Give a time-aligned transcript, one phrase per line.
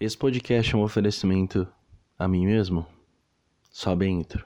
[0.00, 1.68] Esse podcast é um oferecimento
[2.18, 2.84] a mim mesmo?
[3.70, 4.44] Sobe a intro.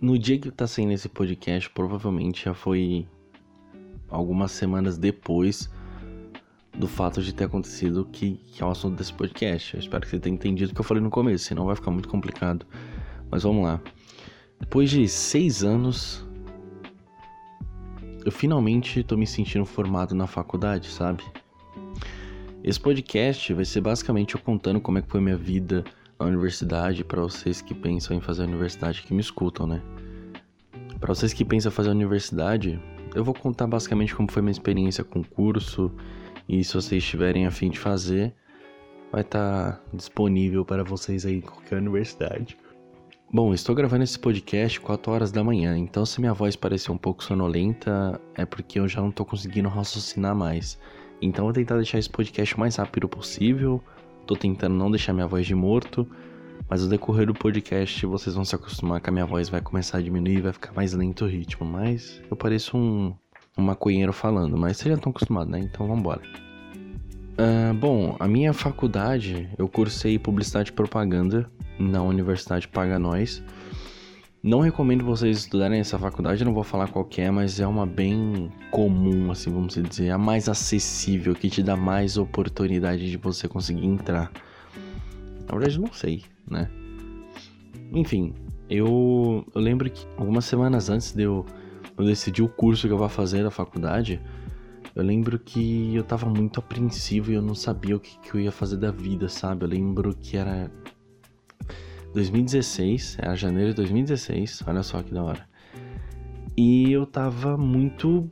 [0.00, 3.06] No dia que tá saindo esse podcast, provavelmente já foi
[4.08, 5.70] algumas semanas depois
[6.74, 9.74] do fato de ter acontecido que, que é o assunto desse podcast.
[9.74, 11.90] Eu espero que você tenha entendido o que eu falei no começo, senão vai ficar
[11.90, 12.66] muito complicado.
[13.30, 13.80] Mas vamos lá.
[14.58, 16.26] Depois de seis anos,
[18.24, 21.24] eu finalmente tô me sentindo formado na faculdade, sabe?
[22.62, 25.84] Esse podcast vai ser basicamente eu contando como é que foi minha vida
[26.20, 29.82] na universidade para vocês que pensam em fazer a universidade que me escutam, né?
[31.00, 32.78] Para vocês que pensam em fazer a universidade,
[33.14, 35.90] eu vou contar basicamente como foi minha experiência com o curso
[36.46, 38.34] e se vocês estiverem a fim de fazer,
[39.10, 42.56] vai estar tá disponível para vocês aí em qualquer universidade.
[43.32, 46.98] Bom, estou gravando esse podcast 4 horas da manhã, então se minha voz parecer um
[46.98, 50.78] pouco sonolenta, é porque eu já não estou conseguindo raciocinar mais.
[51.22, 53.82] Então vou tentar deixar esse podcast o mais rápido possível.
[54.30, 56.06] Tô tentando não deixar minha voz de morto,
[56.68, 59.98] mas no decorrer do podcast vocês vão se acostumar que a minha voz vai começar
[59.98, 61.66] a diminuir vai ficar mais lento o ritmo.
[61.66, 63.12] Mas eu pareço um,
[63.58, 65.58] um maconheiro falando, mas vocês já estão acostumados, né?
[65.58, 66.22] Então vambora.
[66.22, 73.42] Uh, bom, a minha faculdade, eu cursei Publicidade e Propaganda na Universidade Paga Nós.
[74.42, 78.50] Não recomendo vocês estudarem essa faculdade, não vou falar qual é, mas é uma bem
[78.70, 83.84] comum, assim, vamos dizer, a mais acessível, que te dá mais oportunidade de você conseguir
[83.84, 84.32] entrar.
[85.46, 86.70] Na verdade, não sei, né?
[87.92, 88.32] Enfim,
[88.70, 91.44] eu, eu lembro que algumas semanas antes de eu,
[91.98, 94.22] eu decidir o curso que eu vou fazer da faculdade,
[94.96, 98.40] eu lembro que eu tava muito apreensivo e eu não sabia o que, que eu
[98.40, 99.66] ia fazer da vida, sabe?
[99.66, 100.70] Eu lembro que era
[102.12, 105.48] 2016, era janeiro de 2016, olha só que da hora.
[106.56, 108.28] E eu tava muito,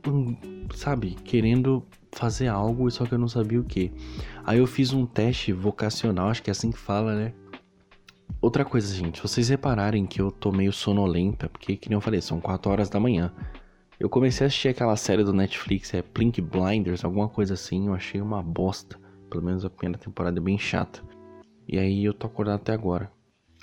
[0.75, 3.91] sabe, querendo fazer algo, só que eu não sabia o que.
[4.45, 7.33] Aí eu fiz um teste vocacional, acho que é assim que fala, né?
[8.41, 12.21] Outra coisa, gente, vocês repararem que eu tô meio sonolenta, porque, que nem eu falei,
[12.21, 13.33] são 4 horas da manhã.
[13.99, 17.93] Eu comecei a assistir aquela série do Netflix, é Plink Blinders, alguma coisa assim, eu
[17.93, 18.97] achei uma bosta.
[19.29, 21.01] Pelo menos a primeira temporada é bem chata.
[21.67, 23.11] E aí eu tô acordado até agora.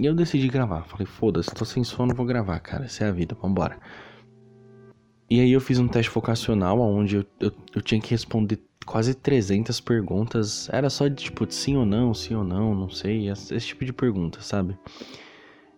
[0.00, 0.82] E eu decidi gravar.
[0.84, 2.84] Falei, foda-se, tô sem sono, vou gravar, cara.
[2.84, 3.78] Essa é a vida, vambora.
[5.28, 9.14] E aí eu fiz um teste vocacional onde eu, eu, eu, tinha que responder quase
[9.14, 10.68] 300 perguntas.
[10.70, 13.28] Era só de tipo sim ou não, sim ou não, não sei.
[13.28, 14.78] Esse, esse tipo de pergunta, sabe?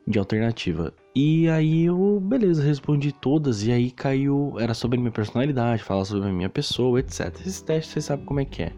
[0.07, 0.93] De alternativa.
[1.15, 3.65] E aí eu, beleza, respondi todas.
[3.65, 4.57] E aí caiu.
[4.59, 7.35] Era sobre minha personalidade, falar sobre a minha pessoa, etc.
[7.47, 8.73] Esse teste você sabe como é que é.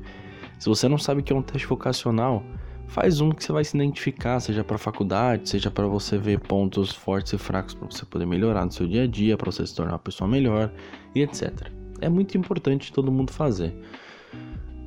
[0.59, 2.45] Se você não sabe o que é um teste vocacional
[2.91, 6.91] faz um que você vai se identificar, seja para faculdade, seja para você ver pontos
[6.91, 9.75] fortes e fracos para você poder melhorar no seu dia a dia, para você se
[9.75, 10.73] tornar uma pessoa melhor
[11.15, 11.71] e etc.
[12.01, 13.73] É muito importante todo mundo fazer.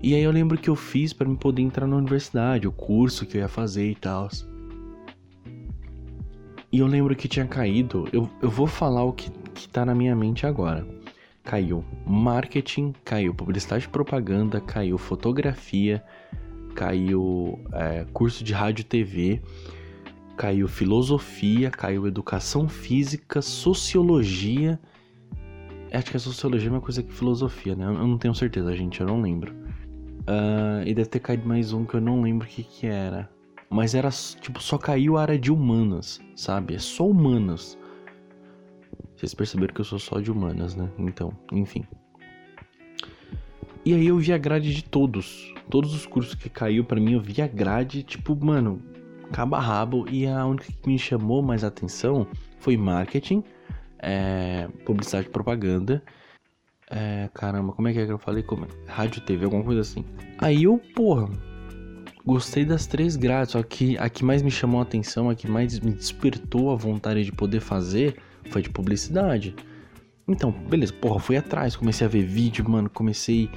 [0.02, 3.26] E aí eu lembro que eu fiz para me poder entrar na universidade, o curso
[3.26, 4.28] que eu ia fazer e tal.
[6.70, 9.96] E eu lembro que tinha caído, eu, eu vou falar o que, que tá na
[9.96, 10.86] minha mente agora.
[11.42, 16.04] Caiu marketing, caiu publicidade e propaganda, caiu fotografia,
[16.74, 19.42] caiu é, curso de rádio e TV,
[20.36, 24.80] caiu filosofia, caiu educação física, sociologia.
[25.92, 27.86] Acho que a sociologia é uma coisa que filosofia, né?
[27.86, 29.54] Eu não tenho certeza, gente, eu não lembro.
[30.24, 33.30] Uh, e deve ter caído mais um que eu não lembro o que, que era.
[33.70, 36.76] Mas era, tipo, só caiu a área de humanas, sabe?
[36.76, 37.78] É só humanas.
[39.16, 40.90] Vocês perceberam que eu sou só de humanas, né?
[40.98, 41.84] Então, enfim.
[43.86, 45.54] E aí eu vi a grade de todos.
[45.70, 48.82] Todos os cursos que caiu para mim, eu vi a grade, tipo, mano,
[49.32, 50.06] cabo a rabo.
[50.10, 52.26] E a única que me chamou mais atenção
[52.60, 53.44] foi marketing,
[54.00, 56.02] é, publicidade e propaganda.
[56.90, 58.44] É, caramba, como é que é que eu falei?
[58.44, 58.68] Como?
[58.88, 60.06] Rádio TV, alguma coisa assim.
[60.38, 61.28] Aí eu, porra,
[62.26, 65.50] gostei das três grades, só que a que mais me chamou a atenção, a que
[65.50, 68.16] mais me despertou a vontade de poder fazer
[68.50, 69.56] foi de publicidade.
[70.28, 73.50] Então, beleza, porra, fui atrás, comecei a ver vídeo, mano, comecei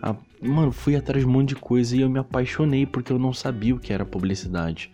[0.00, 0.14] a.
[0.40, 3.32] Mano, fui atrás de um monte de coisa e eu me apaixonei porque eu não
[3.32, 4.90] sabia o que era publicidade.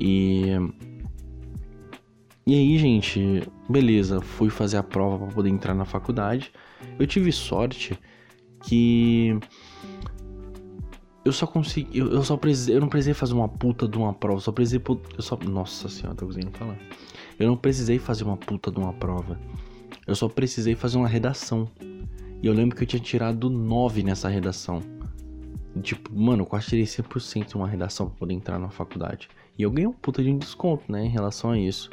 [0.00, 0.44] E.
[2.46, 6.50] E aí, gente, beleza, fui fazer a prova para poder entrar na faculdade.
[6.98, 7.98] Eu tive sorte
[8.62, 9.38] que
[11.24, 11.98] eu só consegui.
[11.98, 12.74] Eu, eu, só precisei.
[12.74, 14.40] Eu não precisei fazer uma puta de uma prova.
[14.40, 14.80] Só precisei.
[14.88, 15.36] Eu só.
[15.36, 16.78] Nossa senhora, tô conseguindo falar.
[17.38, 19.38] Eu não precisei fazer uma puta de uma prova.
[20.08, 21.68] Eu só precisei fazer uma redação.
[22.42, 24.80] E eu lembro que eu tinha tirado 9 nessa redação.
[25.82, 29.28] Tipo, mano, eu quase tirei 100% uma redação pra poder entrar na faculdade.
[29.58, 31.90] E eu ganhei um puta de um desconto, né, em relação a isso.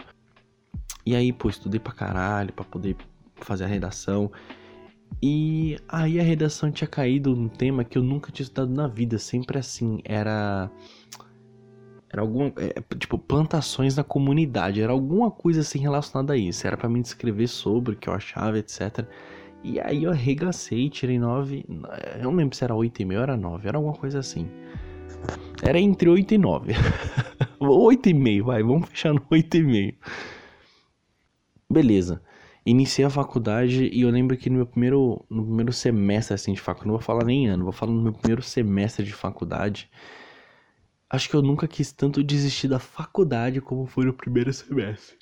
[1.06, 2.96] E aí, pô, estudei pra caralho pra poder
[3.36, 4.32] fazer a redação.
[5.22, 9.20] E aí a redação tinha caído num tema que eu nunca tinha estudado na vida,
[9.20, 10.72] sempre assim, era
[12.16, 16.78] era algum é, tipo plantações na comunidade, era alguma coisa assim relacionada a isso, era
[16.78, 19.06] para me descrever sobre o que eu achava, etc.
[19.62, 21.66] E aí eu arregacei, tirei 9,
[22.16, 24.48] eu não lembro se era 8,5 ou era 9, era alguma coisa assim.
[25.62, 26.74] Era entre 8 e 9.
[27.60, 29.96] 8,5, vai, vamos fechar no 8,5.
[31.70, 32.22] Beleza.
[32.66, 36.62] Iniciei a faculdade e eu lembro que no meu primeiro, no primeiro semestre assim, de
[36.62, 39.90] faculdade, não vou falar nem ano, vou falar no meu primeiro semestre de faculdade.
[41.10, 45.18] Acho que eu nunca quis tanto desistir da faculdade como foi no primeiro semestre.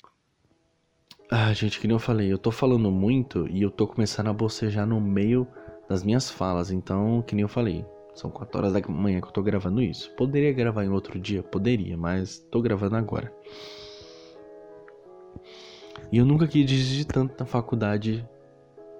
[1.30, 4.32] Ah, gente, que nem eu falei, eu tô falando muito e eu tô começando a
[4.32, 5.46] bocejar no meio
[5.88, 7.84] das minhas falas, então, que nem eu falei,
[8.14, 10.10] são 4 horas da manhã que eu tô gravando isso.
[10.12, 11.42] Poderia gravar em outro dia?
[11.42, 13.32] Poderia, mas tô gravando agora.
[16.10, 18.26] E eu nunca quis desistir tanto na faculdade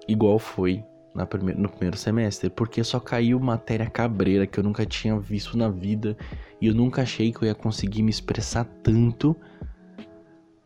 [0.07, 0.83] igual foi
[1.23, 5.69] prime no primeiro semestre, porque só caiu matéria cabreira que eu nunca tinha visto na
[5.69, 6.17] vida
[6.59, 9.35] e eu nunca achei que eu ia conseguir me expressar tanto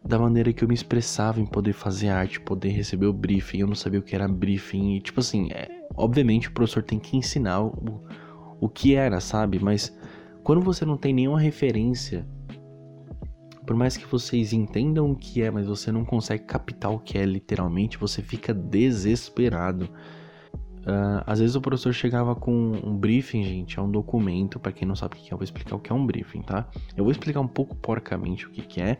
[0.01, 3.59] da maneira que eu me expressava em poder fazer arte, poder receber o briefing.
[3.59, 6.97] Eu não sabia o que era briefing e tipo assim, é, obviamente o professor tem
[6.97, 8.01] que ensinar o,
[8.61, 9.59] o que era, sabe?
[9.59, 9.93] Mas
[10.41, 12.25] quando você não tem nenhuma referência
[13.69, 17.19] por mais que vocês entendam o que é, mas você não consegue captar o que
[17.19, 19.87] é literalmente, você fica desesperado.
[20.79, 24.87] Uh, às vezes o professor chegava com um briefing, gente, é um documento, para quem
[24.87, 26.67] não sabe o que é, eu vou explicar o que é um briefing, tá?
[26.95, 28.97] Eu vou explicar um pouco porcamente o que, é,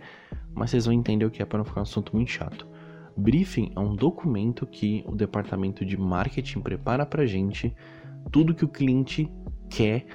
[0.53, 2.67] mas vocês vão entender o que é para não ficar um assunto muito chato.
[3.15, 7.73] Briefing é um documento que o departamento de marketing prepara pra gente
[8.31, 9.31] tudo que o cliente
[9.69, 10.05] quer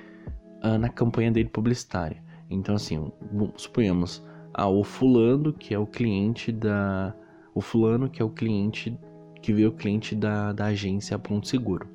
[0.62, 2.22] uh, na campanha dele publicitária.
[2.48, 3.10] Então, assim,
[3.56, 7.14] suponhamos, ah, o fulano que é o cliente da.
[7.54, 8.98] O fulano que é o cliente
[9.44, 11.86] que vê o cliente da, da agência Ponto Seguro.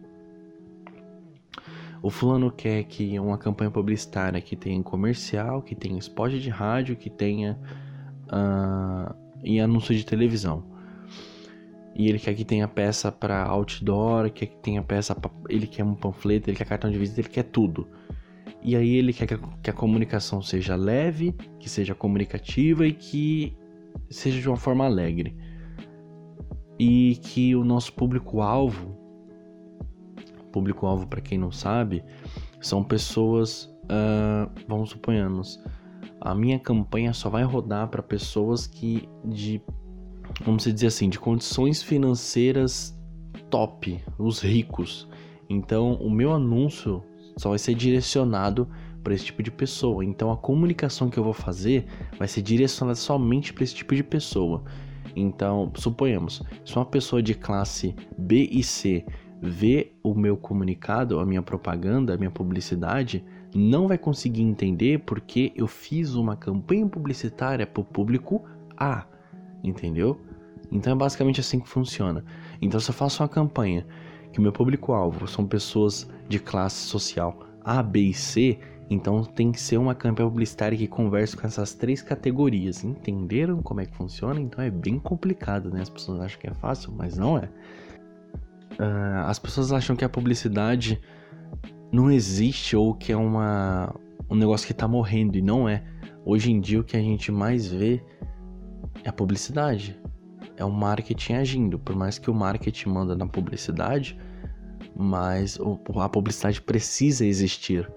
[2.00, 6.96] O fulano quer que uma campanha publicitária que tenha comercial, que tenha spot de rádio,
[6.96, 7.60] que tenha
[8.28, 10.64] uh, e anúncio de televisão.
[11.96, 15.84] E ele quer que tenha peça para outdoor, quer que tenha peça, pra, ele quer
[15.84, 17.88] um panfleto, ele quer cartão de visita, ele quer tudo.
[18.62, 19.28] E aí ele quer
[19.64, 23.58] que a comunicação seja leve, que seja comunicativa e que
[24.08, 25.49] seja de uma forma alegre.
[26.80, 28.98] E que o nosso público-alvo,
[30.52, 32.04] público-alvo para quem não sabe,
[32.62, 35.62] são pessoas, uh, vamos suponhamos,
[36.22, 39.62] a minha campanha só vai rodar para pessoas que de,
[40.44, 42.98] vamos dizer assim, de condições financeiras
[43.50, 45.08] top, os ricos.
[45.50, 47.04] Então, o meu anúncio
[47.38, 48.68] só vai ser direcionado
[49.04, 50.04] para esse tipo de pessoa.
[50.04, 51.86] Então a comunicação que eu vou fazer
[52.18, 54.64] vai ser direcionada somente para esse tipo de pessoa.
[55.16, 59.06] Então, suponhamos, se uma pessoa de classe B e C
[59.42, 63.24] vê o meu comunicado, a minha propaganda, a minha publicidade,
[63.54, 68.44] não vai conseguir entender porque eu fiz uma campanha publicitária para o público
[68.78, 69.06] A,
[69.64, 70.20] entendeu?
[70.72, 72.24] Então é basicamente assim que funciona.
[72.62, 73.86] Então se eu faço uma campanha
[74.32, 79.52] que o meu público-alvo são pessoas de classe social A, B e C, então tem
[79.52, 82.84] que ser uma campanha publicitária que converse com essas três categorias.
[82.84, 84.40] Entenderam como é que funciona?
[84.40, 85.82] Então é bem complicado, né?
[85.82, 87.50] As pessoas acham que é fácil, mas não é.
[88.80, 91.00] Uh, as pessoas acham que a publicidade
[91.92, 93.94] não existe ou que é uma,
[94.30, 95.84] um negócio que tá morrendo, e não é.
[96.26, 98.04] Hoje em dia o que a gente mais vê
[99.04, 100.00] é a publicidade
[100.58, 101.80] é o marketing agindo.
[101.80, 104.20] Por mais que o marketing manda na publicidade,
[104.96, 105.58] mas
[105.96, 107.90] a publicidade precisa existir.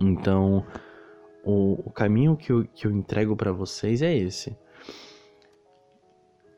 [0.00, 0.64] Então,
[1.44, 4.56] o, o caminho que eu, que eu entrego para vocês é esse.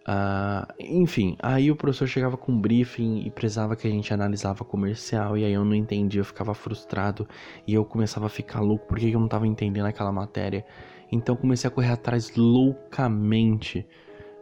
[0.08, 4.64] Uh, enfim, aí o professor chegava com um briefing e precisava que a gente analisava
[4.64, 7.28] comercial, e aí eu não entendia, eu ficava frustrado,
[7.66, 10.64] e eu começava a ficar louco porque eu não estava entendendo aquela matéria.
[11.12, 13.86] Então comecei a correr atrás loucamente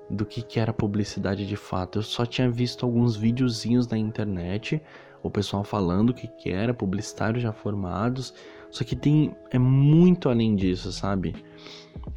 [0.09, 1.99] do que, que era publicidade de fato.
[1.99, 4.81] Eu só tinha visto alguns videozinhos na internet,
[5.21, 8.33] o pessoal falando o que, que era, publicitários já formados.
[8.71, 11.35] Só que tem é muito além disso, sabe?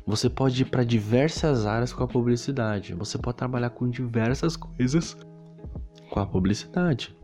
[0.06, 2.94] Você pode ir para diversas áreas com a publicidade.
[2.94, 5.18] Você pode trabalhar com diversas coisas
[6.10, 7.16] com a publicidade.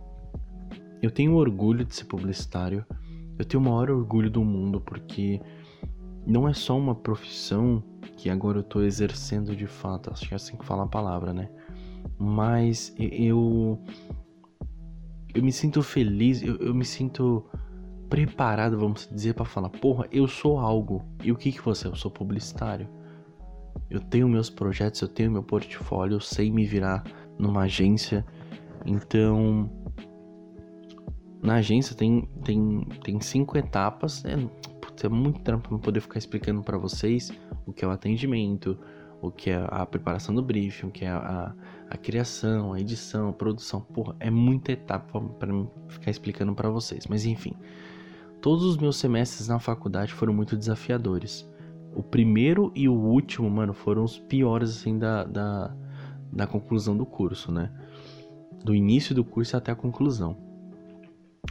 [1.02, 2.86] eu tenho orgulho de ser publicitário.
[3.38, 5.42] Eu tenho o maior orgulho do mundo porque
[6.26, 7.84] não é só uma profissão
[8.18, 11.34] que agora eu tô exercendo de fato, acho que é assim que fala a palavra,
[11.34, 11.50] né?
[12.18, 13.80] Mas eu
[15.34, 17.46] eu me sinto feliz, eu, eu me sinto
[18.10, 21.04] preparado, vamos dizer, para falar, porra, eu sou algo.
[21.24, 21.88] E o que que você?
[21.88, 21.92] É?
[21.92, 22.88] Eu sou publicitário.
[23.90, 27.04] Eu tenho meus projetos, eu tenho meu portfólio, eu sei me virar
[27.38, 28.26] numa agência.
[28.86, 29.70] Então,
[31.42, 34.24] na agência tem, tem, tem cinco etapas.
[34.26, 34.36] É,
[34.82, 37.32] putz, é muito trampo pra poder ficar explicando para vocês
[37.66, 38.78] o que é o atendimento,
[39.22, 41.54] o que é a preparação do briefing, o que é a,
[41.90, 43.82] a criação, a edição, a produção.
[43.82, 45.52] Porra, é muita etapa para
[45.88, 47.06] ficar explicando para vocês.
[47.08, 47.54] Mas enfim,
[48.46, 51.52] todos os meus semestres na faculdade foram muito desafiadores.
[51.96, 55.76] O primeiro e o último, mano, foram os piores, assim, da, da,
[56.32, 57.72] da conclusão do curso, né?
[58.64, 60.38] Do início do curso até a conclusão.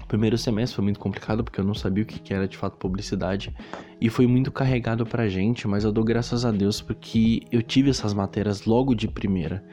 [0.01, 2.77] O primeiro semestre foi muito complicado porque eu não sabia o que era de fato
[2.77, 3.53] publicidade
[4.01, 7.91] e foi muito carregado pra gente, mas eu dou graças a Deus porque eu tive
[7.91, 9.65] essas matérias logo de primeira.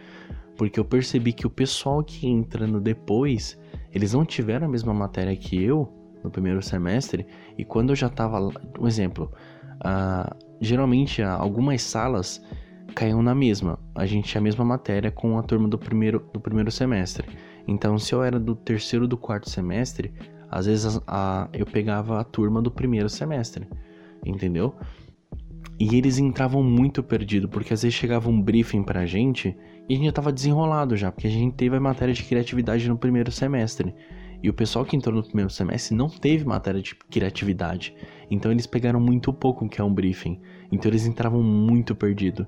[0.58, 3.60] Porque eu percebi que o pessoal que entrando depois,
[3.94, 7.26] eles não tiveram a mesma matéria que eu no primeiro semestre
[7.58, 8.40] e quando eu já tava,
[8.80, 9.32] um exemplo,
[9.86, 12.42] uh, geralmente algumas salas
[12.94, 13.80] caíam na mesma.
[13.96, 17.28] A gente tinha a mesma matéria com a turma do primeiro, do primeiro semestre.
[17.68, 20.14] Então, se eu era do terceiro do quarto semestre,
[20.50, 23.68] às vezes a, a, eu pegava a turma do primeiro semestre,
[24.26, 24.76] entendeu?
[25.80, 29.56] E eles entravam muito perdido, porque às vezes chegava um briefing pra gente
[29.90, 32.88] e a gente já tava desenrolado já, porque a gente teve a matéria de criatividade
[32.88, 33.96] no primeiro semestre.
[34.44, 37.96] E o pessoal que entrou no primeiro semestre não teve matéria de criatividade.
[38.30, 40.40] Então eles pegaram muito pouco o que é um briefing.
[40.72, 42.48] Então eles entravam muito perdido.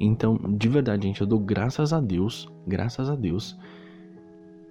[0.00, 3.56] Então, de verdade, gente, eu dou graças a Deus, graças a Deus,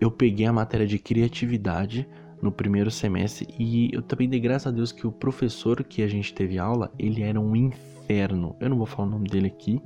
[0.02, 2.08] eu peguei a matéria de criatividade
[2.42, 6.08] no primeiro semestre e eu também dei graças a Deus que o professor que a
[6.08, 8.56] gente teve aula, ele era um inferno.
[8.60, 9.82] Eu não vou falar o nome dele aqui,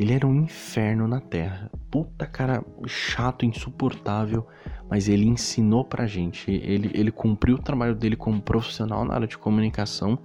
[0.00, 1.70] ele era um inferno na Terra.
[1.90, 4.46] Puta cara chato, insuportável,
[4.88, 6.50] mas ele ensinou pra gente.
[6.50, 10.18] Ele, ele cumpriu o trabalho dele como profissional na área de comunicação,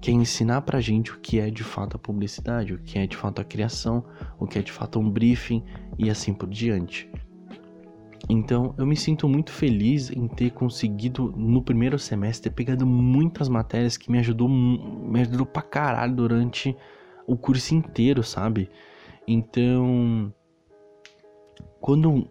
[0.00, 3.04] que é ensinar pra gente o que é de fato a publicidade, o que é
[3.04, 4.04] de fato a criação,
[4.38, 5.64] o que é de fato um briefing
[5.98, 7.10] e assim por diante.
[8.28, 13.48] Então, eu me sinto muito feliz em ter conseguido no primeiro semestre ter pegado muitas
[13.48, 16.76] matérias que me ajudou, me ajudou pra caralho durante
[17.26, 18.70] o curso inteiro, sabe?
[19.26, 20.32] Então,
[21.80, 22.28] quando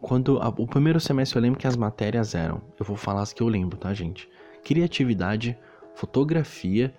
[0.00, 3.32] quando a, o primeiro semestre eu lembro que as matérias eram, eu vou falar as
[3.32, 4.28] que eu lembro, tá, gente?
[4.64, 5.58] Criatividade,
[5.94, 6.94] fotografia,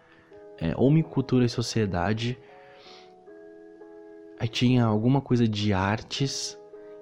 [0.60, 0.74] é,
[1.04, 2.38] cultura e sociedade.
[4.40, 6.58] Aí tinha alguma coisa de artes,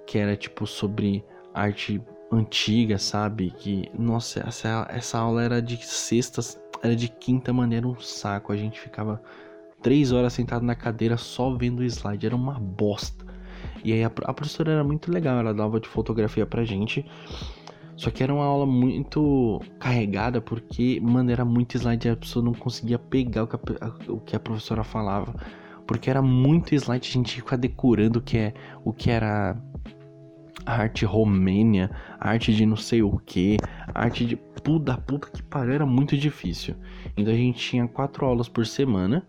[0.07, 3.51] que era tipo sobre arte antiga, sabe?
[3.51, 6.41] Que, nossa, essa, essa aula era de sexta,
[6.81, 8.53] era de quinta maneira um saco.
[8.53, 9.21] A gente ficava
[9.81, 13.25] três horas sentado na cadeira só vendo o slide, era uma bosta.
[13.83, 17.05] E aí a, a professora era muito legal, ela dava de fotografia pra gente.
[17.95, 22.43] Só que era uma aula muito carregada porque, mano, era muito slide e a pessoa
[22.43, 25.35] não conseguia pegar o que a, o que a professora falava.
[25.85, 28.53] Porque era muito slide, a gente ia ficar decorando o que, é,
[28.85, 29.57] o que era
[30.65, 33.57] arte romênia, arte de não sei o que,
[33.93, 36.75] arte de puta, puta que pariu, era muito difícil.
[37.17, 39.25] Então a gente tinha quatro aulas por semana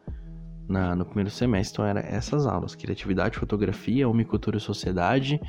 [0.71, 5.41] na, no primeiro semestre, então era essas aulas, criatividade, fotografia, homicultura e sociedade,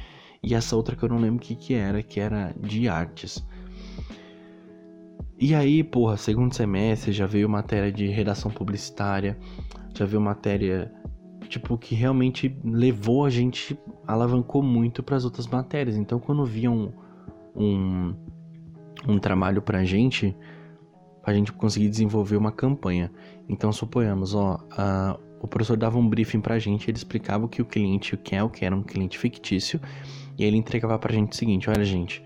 [0.44, 3.46] e essa outra que eu não lembro o que que era, que era de artes.
[5.40, 9.38] E aí, porra, segundo semestre já veio matéria de redação publicitária,
[9.96, 10.92] já veio matéria
[11.48, 15.98] tipo que realmente levou a gente alavancou muito para as outras matérias.
[15.98, 16.92] Então, quando via um,
[17.56, 18.16] um,
[19.08, 20.36] um trabalho pra gente,
[21.24, 23.12] a gente conseguir desenvolver uma campanha.
[23.52, 27.62] Então, suponhamos, ó, a, o professor dava um briefing pra gente, ele explicava o que
[27.62, 29.78] o cliente quer, o que era um cliente fictício,
[30.38, 32.24] e ele entregava pra gente o seguinte: olha, gente,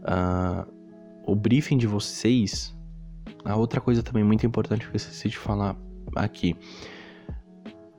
[0.00, 0.66] uh,
[1.26, 2.74] o briefing de vocês.
[3.44, 5.76] A outra coisa também muito importante que eu esqueci de falar
[6.16, 6.56] aqui.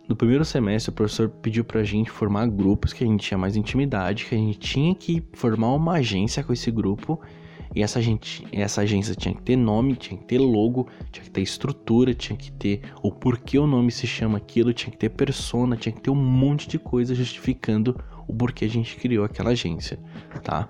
[0.07, 3.55] No primeiro semestre, o professor pediu pra gente formar grupos que a gente tinha mais
[3.55, 7.21] intimidade, que a gente tinha que formar uma agência com esse grupo
[7.75, 11.29] e essa, gente, essa agência tinha que ter nome, tinha que ter logo, tinha que
[11.29, 15.09] ter estrutura, tinha que ter o porquê o nome se chama aquilo, tinha que ter
[15.09, 17.95] persona, tinha que ter um monte de coisa justificando
[18.27, 19.99] o porquê a gente criou aquela agência,
[20.43, 20.67] tá?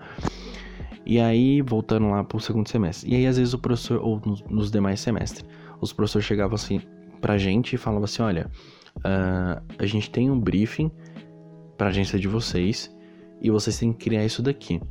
[1.05, 3.11] E aí, voltando lá pro segundo semestre.
[3.11, 5.43] E aí, às vezes, o professor, ou nos, nos demais semestres,
[5.81, 6.81] os professores chegavam assim
[7.21, 8.51] pra gente e falavam assim: olha,
[8.97, 10.91] uh, a gente tem um briefing
[11.77, 12.95] pra agência de vocês
[13.41, 14.81] e vocês têm que criar isso daqui.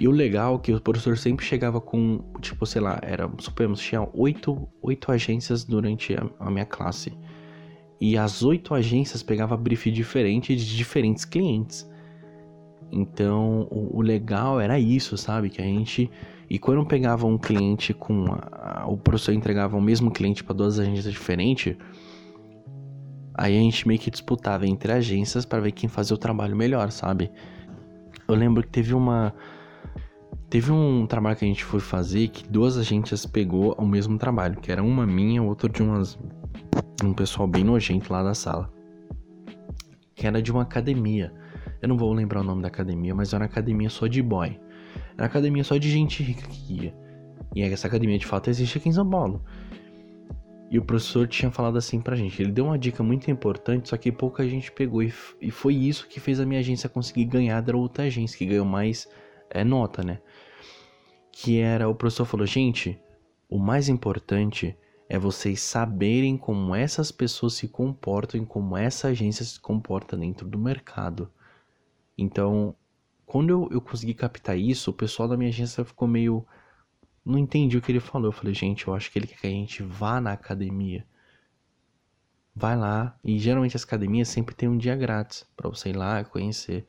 [0.00, 3.80] E o legal é que o professor sempre chegava com, tipo, sei lá, era, suponhamos,
[3.80, 7.12] tinha oito, oito agências durante a, a minha classe.
[8.00, 11.86] E as oito agências pegavam brief diferente de diferentes clientes.
[12.90, 15.50] Então, o, o, legal era isso, sabe?
[15.50, 16.10] Que a gente.
[16.48, 18.24] E quando pegava um cliente com.
[18.52, 21.76] A, o professor entregava o mesmo cliente para duas agências diferentes.
[23.34, 26.90] Aí a gente meio que disputava entre agências para ver quem fazia o trabalho melhor,
[26.90, 27.30] sabe?
[28.26, 29.34] Eu lembro que teve uma.
[30.50, 34.60] Teve um trabalho que a gente foi fazer que duas agências pegou o mesmo trabalho,
[34.60, 36.18] que era uma minha, outra de umas
[37.04, 38.68] um pessoal bem nojento lá da sala.
[40.12, 41.32] Que era de uma academia.
[41.80, 44.60] Eu não vou lembrar o nome da academia, mas era uma academia só de boy.
[45.14, 46.94] Era uma academia só de gente rica que ia.
[47.54, 49.44] E essa academia de fato existe aqui em São Paulo.
[50.68, 52.42] E o professor tinha falado assim pra gente.
[52.42, 55.00] Ele deu uma dica muito importante, só que pouca gente pegou.
[55.00, 58.46] E, e foi isso que fez a minha agência conseguir ganhar da outra agência, que
[58.46, 59.08] ganhou mais
[59.50, 60.18] é, nota, né?
[61.42, 63.00] Que era, o professor falou, gente,
[63.48, 64.76] o mais importante
[65.08, 70.46] é vocês saberem como essas pessoas se comportam e como essa agência se comporta dentro
[70.46, 71.32] do mercado.
[72.16, 72.76] Então,
[73.24, 76.46] quando eu, eu consegui captar isso, o pessoal da minha agência ficou meio.
[77.24, 78.28] Não entendi o que ele falou.
[78.28, 81.06] Eu falei, gente, eu acho que ele quer que a gente vá na academia.
[82.54, 83.18] Vai lá.
[83.24, 86.86] E geralmente as academias sempre tem um dia grátis para você ir lá conhecer.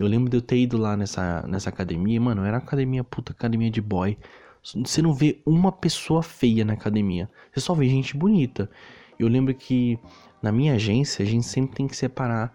[0.00, 2.18] Eu lembro de eu ter ido lá nessa, nessa academia.
[2.18, 4.16] Mano, era academia, puta academia de boy.
[4.62, 7.28] Você não vê uma pessoa feia na academia.
[7.52, 8.70] Você só vê gente bonita.
[9.18, 9.98] Eu lembro que
[10.40, 12.50] na minha agência a gente sempre tem que separar,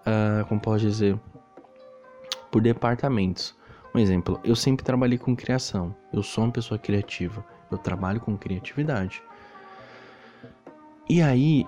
[0.00, 1.18] uh, como posso dizer,
[2.52, 3.56] por departamentos.
[3.94, 5.96] Um exemplo, eu sempre trabalhei com criação.
[6.12, 7.42] Eu sou uma pessoa criativa.
[7.70, 9.22] Eu trabalho com criatividade.
[11.08, 11.66] E aí,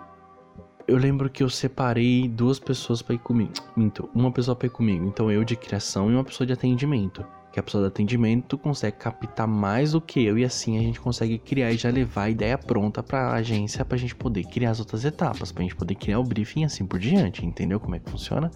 [0.87, 3.53] eu lembro que eu separei duas pessoas para ir comigo.
[3.77, 5.07] Minto, uma pessoa para ir comigo.
[5.07, 8.97] Então eu de criação e uma pessoa de atendimento que a pessoa do atendimento consegue
[8.97, 12.31] captar mais do que eu e assim a gente consegue criar e já levar a
[12.31, 15.65] ideia pronta para a agência para a gente poder criar as outras etapas, para a
[15.65, 18.51] gente poder criar o briefing e assim por diante, entendeu como é que funciona?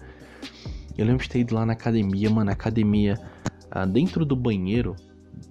[0.97, 3.19] Eu lembro de ter ido lá na academia, mano, academia
[3.69, 4.95] ah, dentro do banheiro,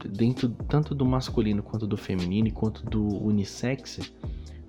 [0.04, 4.00] dentro tanto do masculino quanto do feminino, quanto do unissex,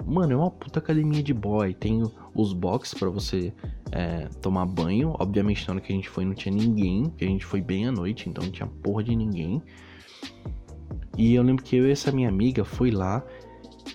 [0.07, 1.73] Mano, é uma puta academia de boy.
[1.73, 2.01] Tem
[2.33, 3.53] os box para você
[3.91, 5.13] é, tomar banho.
[5.19, 7.13] Obviamente, na hora que a gente foi, não tinha ninguém.
[7.19, 9.61] A gente foi bem à noite, então não tinha porra de ninguém.
[11.17, 13.21] E eu lembro que eu e essa minha amiga foi lá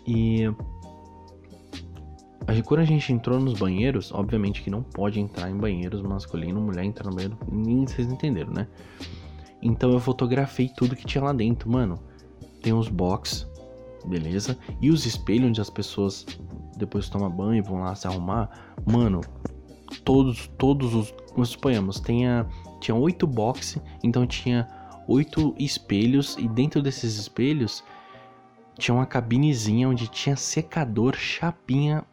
[0.06, 0.52] e.
[2.66, 6.84] Quando a gente entrou nos banheiros, obviamente que não pode entrar em banheiros masculino, mulher
[6.84, 8.66] entrar no banheiro, nem vocês entenderam, né?
[9.62, 11.98] Então eu fotografei tudo que tinha lá dentro, mano.
[12.60, 13.46] Tem uns box,
[14.04, 14.58] beleza?
[14.80, 16.26] E os espelhos onde as pessoas
[16.76, 18.50] depois tomam banho e vão lá se arrumar,
[18.86, 19.20] mano,
[20.04, 21.14] todos, todos os,
[21.48, 22.46] suponhamos, tenha,
[22.80, 24.68] tinha oito boxes, então tinha
[25.06, 27.84] oito espelhos e dentro desses espelhos
[28.78, 32.04] tinha uma cabinezinha onde tinha secador, chapinha,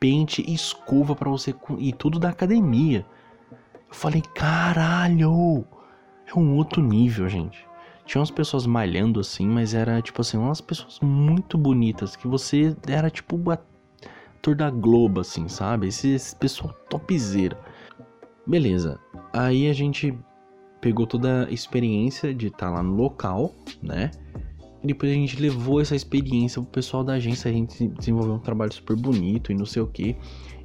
[0.00, 3.06] pente, escova para você e tudo da academia.
[3.88, 5.64] Eu falei, caralho,
[6.26, 7.67] é um outro nível, gente.
[8.08, 12.74] Tinha umas pessoas malhando assim, mas era tipo assim, umas pessoas muito bonitas que você
[12.86, 15.88] era tipo ator da Globo, assim, sabe?
[15.88, 17.60] Esse, esse pessoal topzera.
[18.46, 18.98] Beleza.
[19.30, 20.18] Aí a gente
[20.80, 24.10] pegou toda a experiência de estar tá lá no local, né?
[24.82, 28.40] E depois a gente levou essa experiência pro pessoal da agência, a gente desenvolveu um
[28.40, 30.16] trabalho super bonito e não sei o que.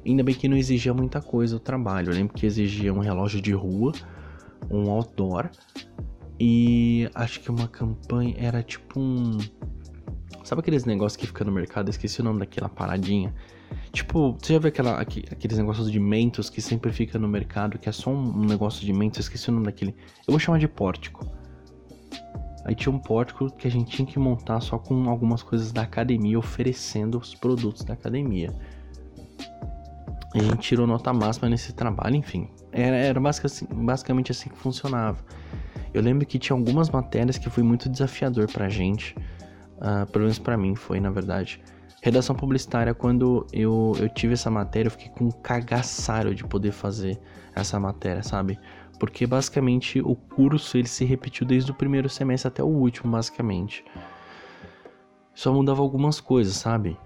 [0.06, 2.08] Ainda bem que não exigia muita coisa o trabalho.
[2.08, 3.92] Eu lembro que exigia um relógio de rua,
[4.70, 5.50] um outdoor
[6.38, 9.38] e acho que uma campanha era tipo um.
[10.42, 11.88] Sabe aqueles negócios que fica no mercado?
[11.88, 13.34] esqueci o nome daquela paradinha.
[13.92, 17.88] Tipo, você já viu aquela, aqueles negócios de mentos que sempre fica no mercado, que
[17.88, 19.94] é só um, negócio de mentos, esqueci o nome daquele.
[20.26, 21.24] Eu vou chamar de pórtico.
[22.64, 25.82] Aí tinha um pórtico que a gente tinha que montar só com algumas coisas da
[25.82, 28.52] academia, oferecendo os produtos da academia.
[30.34, 32.48] E a gente tirou nota máxima nesse trabalho, enfim.
[32.72, 35.24] Era, era basicamente assim que funcionava.
[35.94, 39.16] Eu lembro que tinha algumas matérias que foi muito desafiador pra gente.
[39.78, 41.62] Uh, pelo menos pra mim foi, na verdade.
[42.02, 46.72] Redação publicitária, quando eu, eu tive essa matéria, eu fiquei com um cagaçário de poder
[46.72, 47.18] fazer
[47.54, 48.58] essa matéria, sabe?
[48.98, 53.84] Porque basicamente o curso ele se repetiu desde o primeiro semestre até o último, basicamente.
[55.32, 56.98] Só mudava algumas coisas, sabe?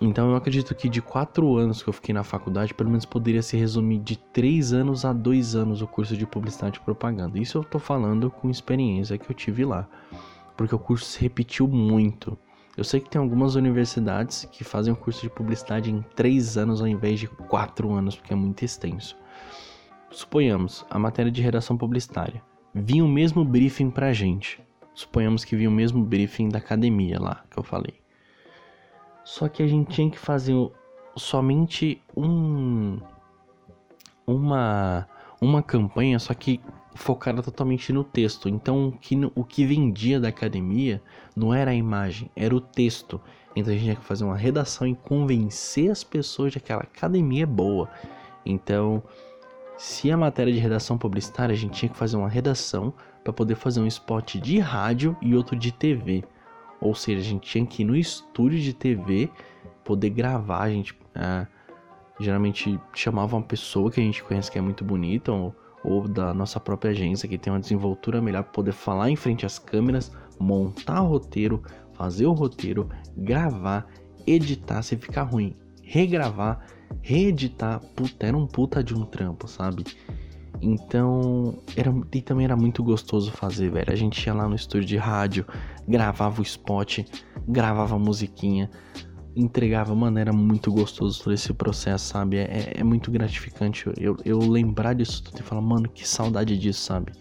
[0.00, 3.42] Então eu acredito que de quatro anos que eu fiquei na faculdade, pelo menos poderia
[3.42, 7.38] se resumir de três anos a dois anos o curso de publicidade e propaganda.
[7.38, 9.88] Isso eu tô falando com experiência que eu tive lá,
[10.56, 12.36] porque o curso se repetiu muito.
[12.76, 16.82] Eu sei que tem algumas universidades que fazem o curso de publicidade em três anos
[16.82, 19.16] ao invés de quatro anos, porque é muito extenso.
[20.10, 22.42] Suponhamos a matéria de redação publicitária.
[22.74, 24.60] vinha o mesmo briefing pra gente.
[24.94, 28.05] Suponhamos que vinha o mesmo briefing da academia lá que eu falei.
[29.26, 30.54] Só que a gente tinha que fazer
[31.16, 33.00] somente um
[34.24, 35.08] uma
[35.40, 36.60] uma campanha, só que
[36.94, 38.48] focada totalmente no texto.
[38.48, 41.02] Então, o que, o que vendia da academia
[41.34, 43.20] não era a imagem, era o texto.
[43.56, 46.82] Então, a gente tinha que fazer uma redação e convencer as pessoas de que aquela
[46.82, 47.90] academia é boa.
[48.46, 49.02] Então,
[49.76, 53.56] se a matéria de redação publicitária, a gente tinha que fazer uma redação para poder
[53.56, 56.24] fazer um spot de rádio e outro de TV.
[56.80, 59.30] Ou seja, a gente tinha que ir no estúdio de TV
[59.84, 60.62] poder gravar.
[60.62, 61.46] A gente ah,
[62.20, 66.32] geralmente chamava uma pessoa que a gente conhece que é muito bonita, ou, ou da
[66.34, 70.12] nossa própria agência que tem uma desenvoltura melhor para poder falar em frente às câmeras,
[70.38, 71.62] montar o roteiro,
[71.92, 73.86] fazer o roteiro, gravar,
[74.26, 76.66] editar se ficar ruim, regravar
[77.02, 79.84] reeditar, puta, era um puta de um trampo, sabe?
[80.60, 83.92] Então, era, e também era muito gostoso fazer, velho.
[83.92, 85.46] A gente ia lá no estúdio de rádio,
[85.86, 87.00] gravava o spot,
[87.46, 88.70] gravava a musiquinha,
[89.34, 92.38] entregava, mano, era muito gostoso todo esse processo, sabe?
[92.38, 96.80] É, é muito gratificante eu, eu lembrar disso tudo e falar, mano, que saudade disso,
[96.80, 97.12] sabe?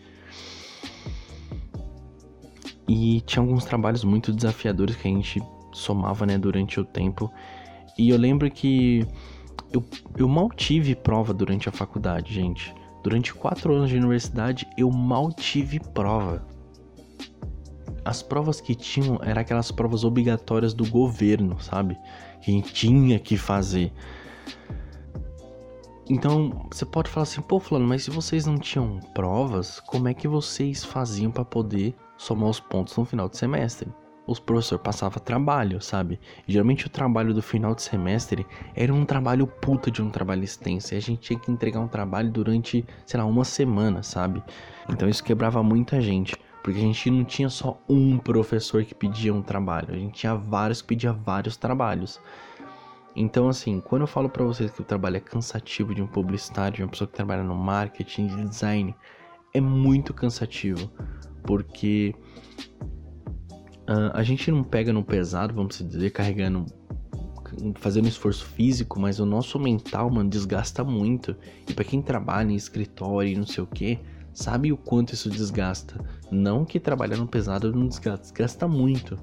[2.87, 5.41] E tinha alguns trabalhos muito desafiadores que a gente
[5.73, 7.29] somava, né, durante o tempo.
[7.97, 9.05] E eu lembro que
[9.73, 9.83] eu,
[10.17, 12.73] eu mal tive prova durante a faculdade, gente.
[13.05, 16.43] Durante quatro anos de universidade, eu mal tive prova.
[18.03, 21.95] As provas que tinham eram aquelas provas obrigatórias do governo, sabe?
[22.41, 23.93] Que a gente tinha que fazer.
[26.09, 30.13] Então, você pode falar assim, pô, Fulano, mas se vocês não tinham provas, como é
[30.15, 33.87] que vocês faziam para poder somar os pontos no final de semestre?
[34.27, 36.19] Os professores passavam trabalho, sabe?
[36.47, 40.93] Geralmente o trabalho do final de semestre era um trabalho puta de um trabalho extenso.
[40.93, 44.43] E a gente tinha que entregar um trabalho durante, sei lá, uma semana, sabe?
[44.89, 46.35] Então isso quebrava muita gente.
[46.63, 50.33] Porque a gente não tinha só um professor que pedia um trabalho, a gente tinha
[50.33, 52.19] vários que pediam vários trabalhos.
[53.15, 56.77] Então, assim, quando eu falo para vocês que o trabalho é cansativo de um publicitário,
[56.77, 58.95] de uma pessoa que trabalha no marketing, de design,
[59.53, 60.91] é muito cansativo.
[61.43, 62.15] Porque
[63.87, 66.65] Uh, a gente não pega no pesado, vamos dizer, carregando,
[67.75, 71.35] fazendo esforço físico, mas o nosso mental, mano, desgasta muito.
[71.69, 73.99] E para quem trabalha em escritório e não sei o que,
[74.33, 76.03] sabe o quanto isso desgasta.
[76.31, 79.17] Não que trabalhar no pesado não desgasta, desgasta muito.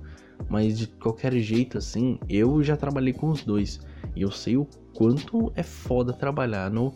[0.48, 3.81] Mas de qualquer jeito, assim, eu já trabalhei com os dois.
[4.14, 6.92] E eu sei o quanto é foda trabalhar no,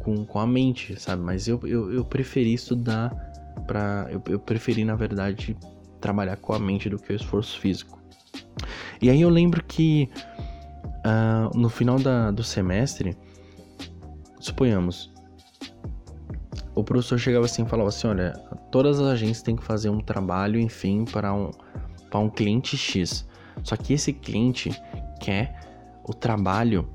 [0.00, 1.22] com, com a mente, sabe?
[1.22, 3.10] Mas eu, eu, eu preferi estudar
[3.66, 4.06] pra.
[4.10, 5.56] Eu, eu preferi, na verdade,
[6.00, 7.98] trabalhar com a mente do que o esforço físico.
[9.00, 10.10] E aí eu lembro que
[11.04, 13.16] uh, no final da, do semestre,
[14.40, 15.12] suponhamos,
[16.74, 18.32] o professor chegava assim e falava assim: olha,
[18.70, 21.50] todas as agências têm que fazer um trabalho, enfim, para um,
[22.10, 23.26] para um cliente X.
[23.62, 24.70] Só que esse cliente
[25.20, 25.60] quer
[26.04, 26.88] o trabalho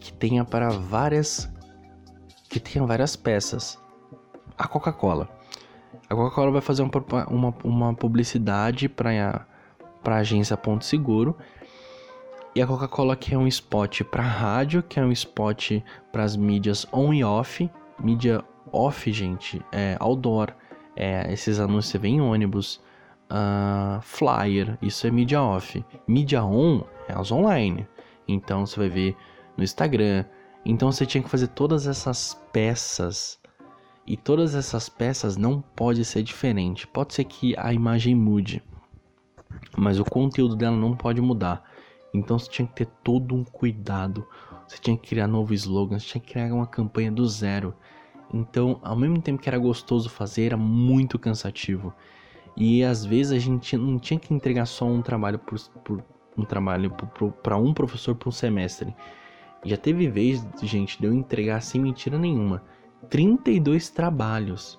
[0.00, 1.50] que tenha para várias
[2.48, 3.78] que tenha várias peças.
[4.56, 5.28] A Coca-Cola.
[6.14, 6.92] A Coca-Cola vai fazer uma,
[7.28, 9.44] uma, uma publicidade para
[10.04, 11.36] a agência Ponto Seguro.
[12.54, 15.72] E a Coca-Cola quer um spot para rádio, quer um spot
[16.12, 17.68] para as mídias on e off.
[17.98, 20.54] Mídia off, gente, é outdoor.
[20.94, 22.80] É, esses anúncios você em ônibus.
[23.24, 25.84] Uh, flyer, isso é mídia off.
[26.06, 27.88] Mídia on é as online.
[28.28, 29.16] Então você vai ver
[29.56, 30.24] no Instagram.
[30.64, 33.42] Então você tinha que fazer todas essas peças
[34.06, 36.86] e todas essas peças não pode ser diferente.
[36.86, 38.62] Pode ser que a imagem mude,
[39.76, 41.64] mas o conteúdo dela não pode mudar.
[42.12, 44.26] Então você tinha que ter todo um cuidado.
[44.68, 47.74] Você tinha que criar novo slogan, você tinha que criar uma campanha do zero.
[48.32, 51.92] Então, ao mesmo tempo que era gostoso fazer, era muito cansativo.
[52.56, 56.04] E às vezes a gente não tinha que entregar só um trabalho por, por
[56.36, 56.90] um trabalho
[57.42, 58.94] para um professor por um semestre.
[59.64, 62.62] Já teve vez, gente, de eu entregar sem mentira nenhuma
[63.10, 64.78] 32 trabalhos,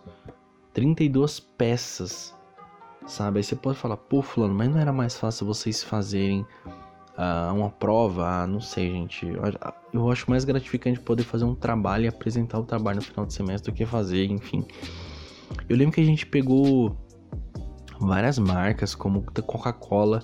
[0.73, 2.35] 32 peças,
[3.05, 3.39] sabe?
[3.39, 6.45] Aí você pode falar, pô, Fulano, mas não era mais fácil vocês fazerem
[7.17, 8.27] uh, uma prova?
[8.27, 9.27] Ah, não sei, gente.
[9.93, 13.33] Eu, acho mais gratificante poder fazer um trabalho e apresentar o trabalho no final de
[13.33, 14.65] semestre do que fazer, enfim.
[15.69, 16.97] Eu lembro que a gente pegou
[17.99, 20.23] várias marcas, como Coca-Cola.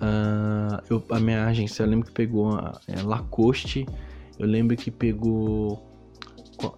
[0.00, 3.86] Uh, a minha agência, eu lembro que pegou a, é, Lacoste.
[4.38, 5.89] Eu lembro que pegou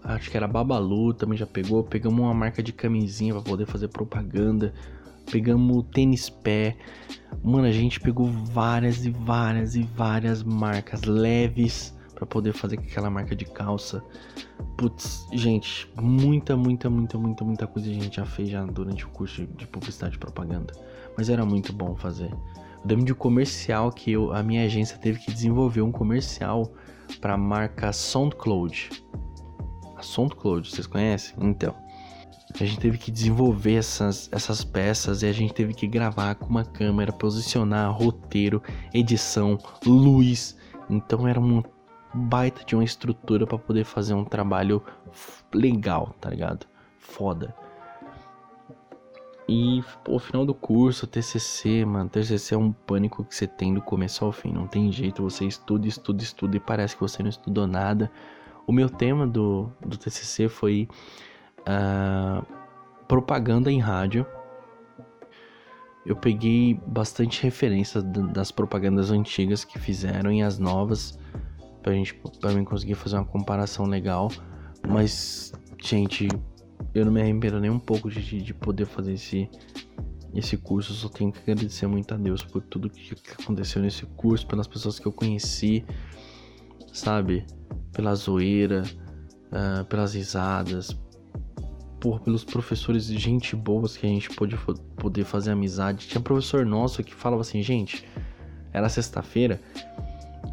[0.04, 1.82] acho que era Babalu, também já pegou.
[1.82, 4.72] Pegamos uma marca de camisinha para poder fazer propaganda.
[5.30, 6.76] Pegamos tênis pé.
[7.42, 13.10] Mano, a gente pegou várias e várias e várias marcas leves para poder fazer aquela
[13.10, 14.02] marca de calça.
[14.76, 19.08] Putz, gente, muita, muita, muita, muita, muita coisa a gente já fez já durante o
[19.08, 20.72] curso de publicidade e propaganda.
[21.16, 22.30] Mas era muito bom fazer.
[22.30, 26.72] Eu lembro de um comercial que eu, a minha agência teve que desenvolver um comercial
[27.20, 28.90] para a marca SoundCloud.
[30.02, 31.32] A SoundCloud, vocês conhecem?
[31.40, 31.72] Então,
[32.52, 36.46] a gente teve que desenvolver essas, essas peças e a gente teve que gravar com
[36.46, 38.60] uma câmera, posicionar roteiro,
[38.92, 40.58] edição, luz.
[40.90, 41.62] Então era um
[42.12, 44.82] baita de uma estrutura para poder fazer um trabalho
[45.54, 46.66] legal, tá ligado?
[46.98, 47.54] Foda.
[49.48, 53.80] E pô, final do curso, TCC, mano, TCC é um pânico que você tem do
[53.80, 57.30] começo ao fim, não tem jeito, você estuda, estuda, estuda e parece que você não
[57.30, 58.10] estudou nada.
[58.66, 60.88] O meu tema do, do TCC foi
[61.60, 62.44] uh,
[63.06, 64.26] propaganda em rádio.
[66.04, 71.18] Eu peguei bastante referências das propagandas antigas que fizeram e as novas
[71.82, 74.30] pra gente para mim conseguir fazer uma comparação legal.
[74.88, 76.28] Mas, gente,
[76.94, 79.48] eu não me arrependo nem um pouco de, de poder fazer esse
[80.34, 80.92] esse curso.
[80.92, 84.46] Eu só tenho que agradecer muito a Deus por tudo que, que aconteceu nesse curso,
[84.46, 85.84] pelas pessoas que eu conheci,
[86.92, 87.44] sabe?
[87.92, 88.82] Pela zoeira,
[89.52, 90.96] uh, pelas risadas,
[92.00, 94.56] por, pelos professores de gente boas que a gente pôde
[94.96, 96.08] poder fazer amizade.
[96.08, 98.04] Tinha um professor nosso que falava assim, gente,
[98.72, 99.60] era sexta-feira.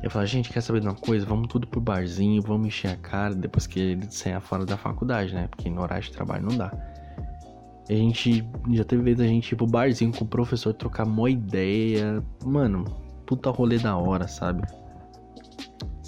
[0.04, 1.26] Eu falava, gente, quer saber de uma coisa?
[1.26, 5.34] Vamos tudo pro barzinho, vamos encher a cara depois que ele sair fora da faculdade,
[5.34, 5.48] né?
[5.48, 6.72] Porque no horário de trabalho não dá.
[7.90, 11.28] A gente já teve vez a gente ir pro barzinho com o professor trocar mó
[11.28, 12.24] ideia.
[12.46, 12.86] Mano,
[13.26, 14.62] puta rolê da hora, sabe?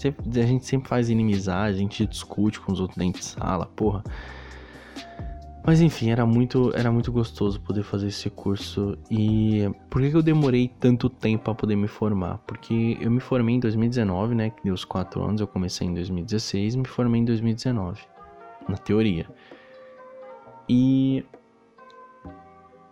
[0.02, 3.68] Sempre, a gente sempre faz inimizade, a gente discute com os outros dentro de sala,
[3.68, 4.04] porra.
[5.64, 8.98] Mas enfim, era muito, era muito gostoso poder fazer esse curso.
[9.12, 12.40] E por que eu demorei tanto tempo para poder me formar?
[12.48, 14.50] Porque eu me formei em 2019, né?
[14.50, 18.02] Que deu os 4 anos, eu comecei em 2016 e me formei em 2019,
[18.68, 19.28] na teoria.
[20.68, 21.24] E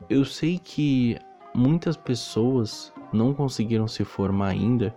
[0.08, 1.18] eu sei que
[1.56, 4.96] muitas pessoas não conseguiram se formar ainda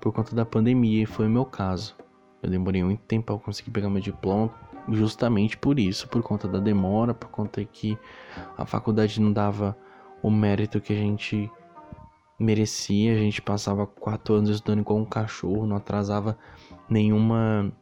[0.00, 1.96] por conta da pandemia, e foi o meu caso.
[2.42, 4.52] Eu demorei muito tempo para conseguir pegar meu diploma
[4.90, 7.98] justamente por isso, por conta da demora, por conta que
[8.56, 9.76] a faculdade não dava
[10.22, 11.50] o mérito que a gente
[12.38, 13.12] merecia.
[13.14, 16.38] A gente passava quatro anos estudando igual um cachorro, não atrasava
[16.88, 17.72] nenhuma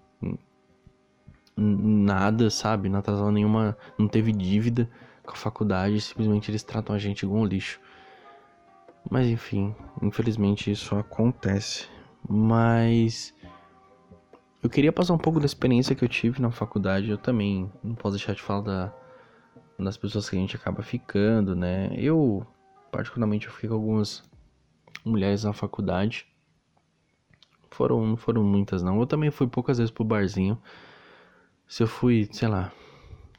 [1.57, 2.89] nada, sabe?
[2.89, 4.91] Não atrasava nenhuma, não teve dívida
[5.25, 7.81] com a faculdade, simplesmente eles tratam a gente igual um lixo.
[9.11, 11.89] Mas enfim, infelizmente isso acontece.
[12.29, 13.35] Mas
[14.63, 17.11] eu queria passar um pouco da experiência que eu tive na faculdade.
[17.11, 18.93] Eu também não posso deixar de falar da,
[19.79, 21.91] das pessoas que a gente acaba ficando, né?
[21.97, 22.47] Eu,
[22.91, 24.23] particularmente, eu fiquei com algumas
[25.05, 26.27] mulheres na faculdade.
[27.71, 28.99] Foram, não foram muitas, não.
[28.99, 30.61] Eu também fui poucas vezes pro barzinho.
[31.69, 32.73] Se eu fui, sei lá,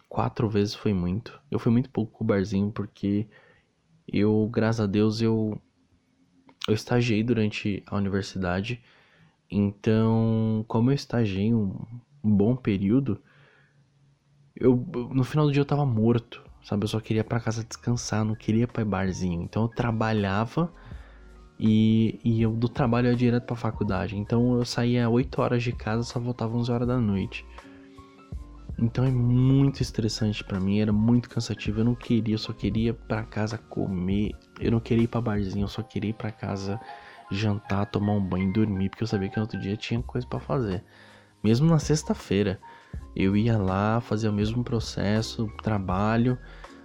[0.08, 1.39] quatro vezes foi muito.
[1.52, 3.28] Eu fui muito pouco pro barzinho porque
[4.08, 5.60] eu, graças a Deus, eu,
[6.67, 8.82] eu estagiei durante a universidade.
[9.49, 11.73] Então, como eu estagiei um,
[12.21, 13.21] bom período,
[14.53, 14.75] eu
[15.12, 16.84] no final do dia eu tava morto, sabe?
[16.84, 19.41] Eu só queria para casa descansar, não queria para barzinho.
[19.41, 20.71] Então eu trabalhava
[21.58, 24.17] e, e eu do trabalho eu ia direto para faculdade.
[24.17, 27.45] Então eu saía 8 horas de casa, só voltava 11 horas da noite.
[28.80, 31.80] Então é muito estressante para mim, era muito cansativo.
[31.80, 34.34] Eu não queria, eu só queria para casa comer.
[34.60, 36.80] Eu não queria ir para barzinho, eu só queria ir para casa
[37.32, 40.26] jantar, tomar um banho e dormir, porque eu sabia que no outro dia tinha coisa
[40.28, 40.84] para fazer.
[41.44, 42.60] Mesmo na sexta-feira,
[43.16, 46.38] eu ia lá fazer o mesmo processo, trabalho,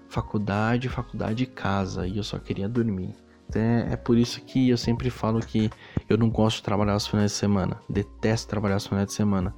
[0.09, 3.14] faculdade, faculdade e casa, e eu só queria dormir.
[3.55, 5.70] É, é por isso que eu sempre falo que
[6.09, 7.81] eu não gosto de trabalhar os finais de semana.
[7.88, 9.55] Detesto trabalhar os finais de semana.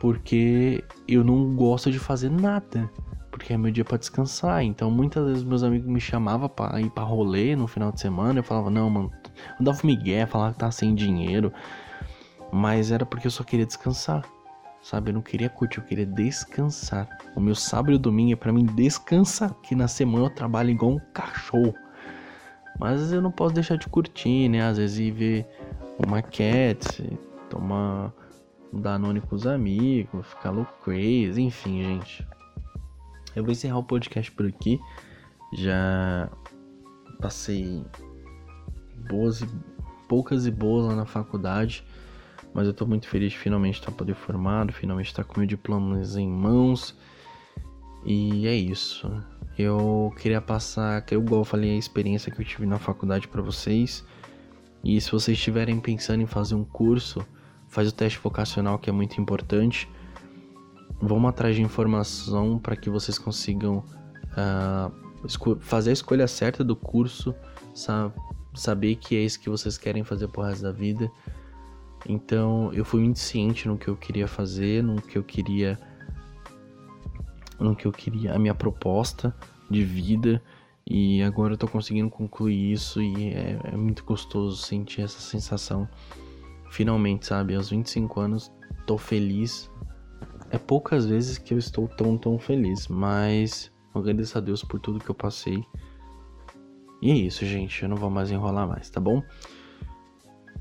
[0.00, 2.90] Porque eu não gosto de fazer nada
[3.38, 4.62] porque é meu dia para descansar.
[4.64, 8.40] Então muitas vezes meus amigos me chamavam para ir para rolê no final de semana,
[8.40, 9.12] eu falava: "Não, mano,
[9.58, 9.78] eu dava
[10.26, 11.52] falava que tava sem dinheiro".
[12.52, 14.24] Mas era porque eu só queria descansar.
[14.82, 17.08] Sabe, eu não queria curtir, eu queria descansar.
[17.34, 20.92] O meu sábado e domingo é para mim descansar, que na semana eu trabalho igual
[20.92, 21.74] um cachorro.
[22.78, 24.62] Mas eu não posso deixar de curtir, né?
[24.62, 25.46] Às vezes ir ver
[25.98, 27.18] uma cat,
[27.50, 28.12] tomar
[28.72, 32.26] Danone com os amigos, ficar louco crazy, enfim, gente.
[33.34, 34.78] Eu vou encerrar o podcast por aqui.
[35.54, 36.30] Já
[37.20, 37.84] passei
[39.08, 39.48] boas e,
[40.08, 41.84] poucas e boas lá na faculdade,
[42.52, 46.00] mas eu tô muito feliz de finalmente estar poder formado, finalmente estar com meu diploma
[46.16, 46.96] em mãos.
[48.04, 49.10] E é isso.
[49.58, 53.42] Eu queria passar, que eu igual falei, a experiência que eu tive na faculdade para
[53.42, 54.04] vocês.
[54.84, 57.26] E se vocês estiverem pensando em fazer um curso,
[57.68, 59.88] faz o teste vocacional que é muito importante.
[61.00, 63.84] Vamos atrás de informação para que vocês consigam
[64.32, 67.34] uh, fazer a escolha certa do curso,
[67.74, 68.12] sabe?
[68.58, 71.10] saber que é isso que vocês querem fazer pro resto da vida.
[72.08, 75.78] Então eu fui muito ciente no que eu queria fazer, no que eu queria.
[77.58, 79.34] No que eu queria, a minha proposta
[79.70, 80.42] de vida.
[80.86, 85.88] E agora eu tô conseguindo concluir isso e é, é muito gostoso sentir essa sensação.
[86.70, 87.54] Finalmente, sabe?
[87.54, 88.52] Aos 25 anos,
[88.86, 89.70] tô feliz.
[90.50, 94.98] É poucas vezes que eu estou tão, tão feliz, mas agradeço a Deus por tudo
[94.98, 95.62] que eu passei.
[97.00, 97.82] E é isso, gente.
[97.82, 99.22] Eu não vou mais enrolar mais, tá bom?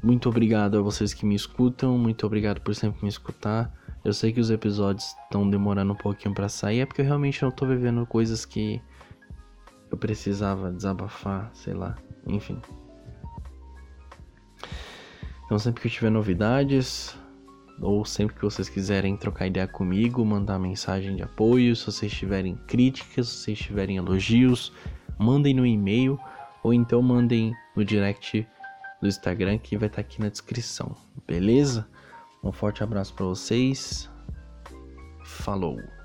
[0.04, 1.98] Muito obrigado a vocês que me escutam.
[1.98, 3.74] Muito obrigado por sempre me escutar.
[4.04, 7.41] Eu sei que os episódios estão demorando um pouquinho para sair, é porque eu realmente
[7.43, 8.82] não tô vivendo coisas que
[9.91, 12.62] eu precisava desabafar, sei lá, enfim.
[15.47, 17.17] Então sempre que tiver novidades,
[17.81, 22.57] ou sempre que vocês quiserem trocar ideia comigo, mandar mensagem de apoio, se vocês tiverem
[22.67, 24.73] críticas, se vocês tiverem elogios,
[25.17, 26.19] mandem no e-mail
[26.62, 28.45] ou então mandem no direct
[29.01, 30.93] do Instagram que vai estar tá aqui na descrição,
[31.25, 31.88] beleza?
[32.43, 34.10] Um forte abraço para vocês.
[35.23, 35.96] Falou.